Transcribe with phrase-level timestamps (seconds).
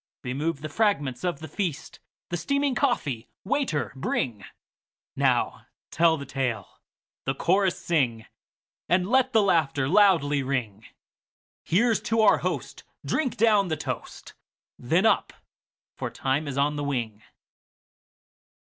[0.23, 1.99] Remove the fragments of the feast!
[2.29, 6.79] The steaming coffee, waiter, bringNow tell the tale,
[7.25, 8.25] the chorus sing,
[8.89, 10.87] And let the laughter loudly ring;
[11.63, 14.33] Here 's to our host, drink down the toast,
[14.79, 15.33] Then up!
[15.95, 17.21] for time is on the wing.